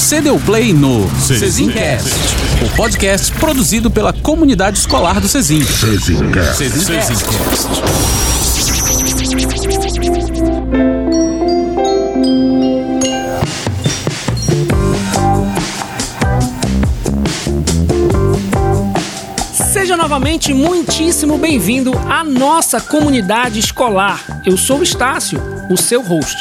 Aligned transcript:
Você 0.00 0.22
deu 0.22 0.40
play 0.40 0.72
no 0.72 1.08
Cezincast, 1.20 2.08
o 2.64 2.74
podcast 2.74 3.30
produzido 3.32 3.90
pela 3.90 4.14
comunidade 4.14 4.78
escolar 4.78 5.20
do 5.20 5.28
Cezin. 5.28 5.62
Cezincast. 5.62 7.14
Seja 19.52 19.98
novamente 19.98 20.54
muitíssimo 20.54 21.36
bem-vindo 21.36 21.92
à 22.08 22.24
nossa 22.24 22.80
comunidade 22.80 23.58
escolar. 23.58 24.42
Eu 24.46 24.56
sou 24.56 24.78
o 24.78 24.82
Estácio, 24.82 25.40
o 25.70 25.76
seu 25.76 26.02
host. 26.02 26.38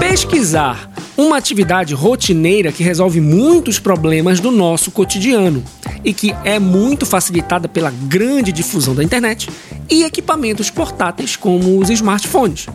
Pesquisar, 0.00 0.88
uma 1.16 1.36
atividade 1.36 1.94
rotineira 1.94 2.70
que 2.70 2.82
resolve 2.82 3.20
muitos 3.20 3.78
problemas 3.78 4.38
do 4.38 4.50
nosso 4.50 4.90
cotidiano 4.90 5.64
e 6.04 6.12
que 6.12 6.34
é 6.44 6.58
muito 6.58 7.06
facilitada 7.06 7.68
pela 7.68 7.90
grande 7.90 8.52
difusão 8.52 8.94
da 8.94 9.02
internet 9.02 9.48
e 9.90 10.04
equipamentos 10.04 10.70
portáteis 10.70 11.34
como 11.34 11.78
os 11.78 11.88
smartphones. 11.90 12.66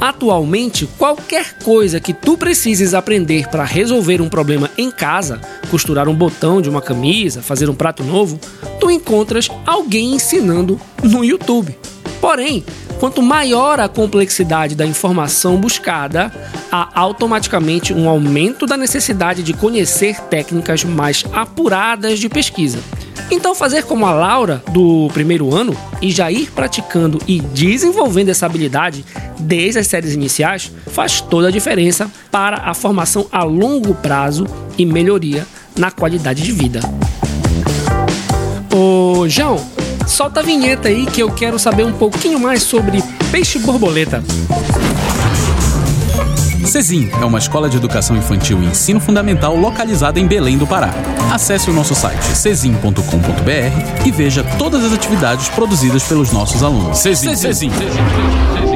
Atualmente, 0.00 0.88
qualquer 0.98 1.58
coisa 1.58 2.00
que 2.00 2.12
tu 2.12 2.36
precises 2.36 2.92
aprender 2.92 3.48
para 3.48 3.64
resolver 3.64 4.20
um 4.20 4.28
problema 4.28 4.68
em 4.76 4.90
casa, 4.90 5.40
costurar 5.70 6.08
um 6.08 6.14
botão 6.14 6.60
de 6.60 6.68
uma 6.68 6.82
camisa, 6.82 7.40
fazer 7.40 7.70
um 7.70 7.74
prato 7.74 8.02
novo, 8.02 8.38
tu 8.80 8.90
encontras 8.90 9.48
alguém 9.64 10.14
ensinando 10.14 10.80
no 11.04 11.24
YouTube. 11.24 11.78
Porém, 12.20 12.64
quanto 13.02 13.20
maior 13.20 13.80
a 13.80 13.88
complexidade 13.88 14.76
da 14.76 14.86
informação 14.86 15.56
buscada, 15.56 16.32
há 16.70 16.88
automaticamente 17.00 17.92
um 17.92 18.08
aumento 18.08 18.64
da 18.64 18.76
necessidade 18.76 19.42
de 19.42 19.52
conhecer 19.52 20.20
técnicas 20.30 20.84
mais 20.84 21.24
apuradas 21.32 22.20
de 22.20 22.28
pesquisa. 22.28 22.78
Então, 23.28 23.56
fazer 23.56 23.82
como 23.86 24.06
a 24.06 24.12
Laura 24.12 24.62
do 24.68 25.10
primeiro 25.12 25.52
ano 25.52 25.76
e 26.00 26.12
já 26.12 26.30
ir 26.30 26.52
praticando 26.52 27.18
e 27.26 27.40
desenvolvendo 27.40 28.28
essa 28.28 28.46
habilidade 28.46 29.04
desde 29.36 29.80
as 29.80 29.88
séries 29.88 30.14
iniciais 30.14 30.70
faz 30.86 31.20
toda 31.20 31.48
a 31.48 31.50
diferença 31.50 32.08
para 32.30 32.58
a 32.58 32.72
formação 32.72 33.26
a 33.32 33.42
longo 33.42 33.96
prazo 33.96 34.46
e 34.78 34.86
melhoria 34.86 35.44
na 35.76 35.90
qualidade 35.90 36.40
de 36.40 36.52
vida. 36.52 36.78
Ô, 38.72 39.28
João, 39.28 39.81
solta 40.06 40.40
a 40.40 40.42
vinheta 40.42 40.88
aí 40.88 41.06
que 41.06 41.22
eu 41.22 41.30
quero 41.30 41.58
saber 41.58 41.84
um 41.84 41.92
pouquinho 41.92 42.38
mais 42.38 42.62
sobre 42.62 43.02
peixe 43.30 43.58
borboleta. 43.58 44.22
Cezin 46.66 47.10
é 47.20 47.24
uma 47.24 47.38
escola 47.38 47.68
de 47.68 47.76
educação 47.76 48.16
infantil 48.16 48.62
e 48.62 48.66
ensino 48.66 48.98
fundamental 48.98 49.54
localizada 49.56 50.18
em 50.18 50.26
Belém 50.26 50.56
do 50.56 50.66
Pará. 50.66 50.90
Acesse 51.30 51.68
o 51.68 51.72
nosso 51.72 51.94
site 51.94 52.24
cezin.com.br 52.24 54.06
e 54.06 54.10
veja 54.10 54.42
todas 54.56 54.84
as 54.84 54.92
atividades 54.92 55.48
produzidas 55.50 56.02
pelos 56.04 56.32
nossos 56.32 56.62
alunos. 56.62 56.98
Cezin. 56.98 57.70
Eu 58.64 58.71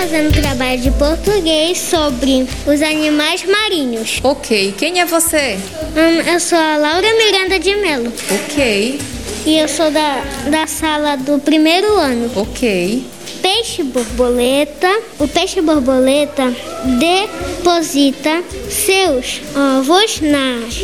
fazendo 0.00 0.30
trabalho 0.30 0.78
de 0.78 0.90
português 0.92 1.78
sobre 1.78 2.46
os 2.66 2.82
animais 2.82 3.42
marinhos. 3.44 4.20
Ok, 4.22 4.74
quem 4.76 5.00
é 5.00 5.06
você? 5.06 5.58
Hum, 5.96 6.30
eu 6.32 6.38
sou 6.38 6.58
a 6.58 6.76
Laura 6.76 7.06
Miranda 7.16 7.58
de 7.58 7.74
Melo 7.76 8.12
Ok, 8.30 9.00
e 9.46 9.58
eu 9.58 9.66
sou 9.66 9.90
da, 9.90 10.22
da 10.50 10.66
sala 10.66 11.16
do 11.16 11.38
primeiro 11.38 11.96
ano. 11.96 12.30
ok. 12.36 13.04
Peixe 13.40 13.82
borboleta. 13.84 14.88
O 15.18 15.28
peixe 15.28 15.60
borboleta 15.60 16.52
deposita 16.98 18.42
seus 18.68 19.40
ovos 19.54 20.20
nas 20.20 20.74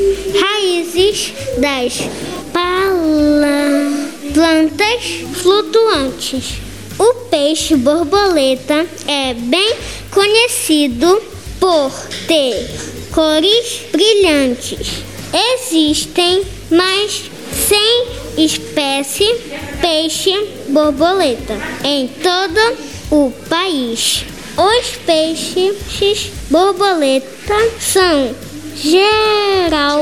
raízes 0.41 1.33
das 1.59 2.09
plantas 4.33 5.05
flutuantes. 5.43 6.62
O 6.99 7.15
peixe 7.31 7.77
borboleta 7.77 8.87
é 9.07 9.35
bem 9.35 9.75
conhecido 10.11 11.23
por 11.59 11.91
ter 12.27 12.71
cores 13.13 13.83
brilhantes. 13.91 15.03
Existem 15.55 16.43
mais 16.71 17.23
100 18.37 18.45
espécies 18.45 19.37
peixe 19.81 20.33
borboleta 20.69 21.55
em 21.85 22.09
todo 22.09 22.77
o 23.11 23.31
país. 23.49 24.25
Os 24.57 24.97
peixes 25.07 26.31
borboleta 26.51 27.55
são 27.81 28.35
geralmente 28.77 30.02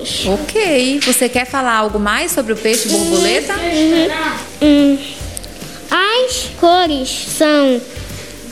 pequenos. 0.00 0.26
Ok. 0.26 1.00
Você 1.04 1.28
quer 1.28 1.46
falar 1.46 1.74
algo 1.76 1.98
mais 1.98 2.32
sobre 2.32 2.52
o 2.52 2.56
peixe 2.56 2.88
borboleta? 2.88 3.54
Hum, 4.62 4.98
As 5.90 6.50
cores 6.60 7.08
são 7.36 7.80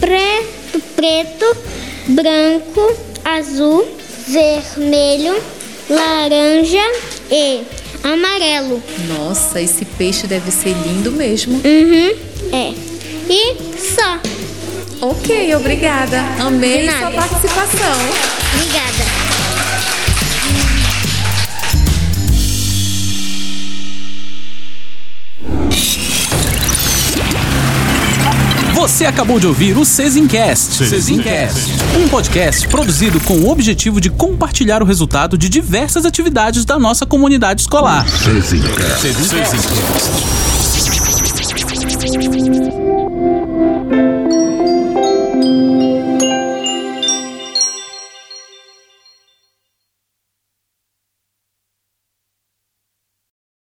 preto, 0.01 0.81
preto, 0.95 1.57
branco, 2.09 2.97
azul, 3.25 3.87
vermelho, 4.29 5.37
laranja 5.89 6.83
e 7.31 7.63
amarelo. 8.03 8.83
Nossa, 9.09 9.61
esse 9.61 9.85
peixe 9.85 10.27
deve 10.27 10.51
ser 10.51 10.75
lindo 10.87 11.11
mesmo. 11.13 11.61
Uhum, 11.65 12.17
é. 12.53 12.73
E 13.29 13.57
só. 13.79 14.19
Ok, 15.01 15.55
obrigada. 15.55 16.23
Amei 16.41 16.89
sua 16.89 17.11
participação. 17.11 17.93
Obrigada. 18.55 19.26
Você 28.87 29.05
acabou 29.05 29.41
de 29.41 29.49
ouvir 29.49 29.77
o 29.77 29.85
Cesincast. 29.85 30.87
Cesincast. 30.87 31.73
Um 32.01 32.07
podcast 32.09 32.69
produzido 32.69 33.19
com 33.19 33.35
o 33.39 33.51
objetivo 33.51 34.01
de 34.01 34.09
compartilhar 34.09 34.81
o 34.81 34.87
resultado 34.87 35.37
de 35.37 35.49
diversas 35.49 36.07
atividades 36.07 36.65
da 36.65 36.79
nossa 36.79 37.05
comunidade 37.05 37.63
escolar. 37.63 38.09
Cesincast. 38.09 39.01
Cesincast. 39.01 39.57
Cesincast. 39.59 40.37